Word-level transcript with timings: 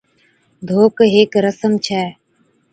ڌوڪ 0.67 0.95
ھيڪ 1.13 1.31
رسم 1.45 1.71
ڇَي 1.85 2.03